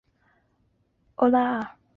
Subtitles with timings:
[1.15, 1.77] 奥拉阿。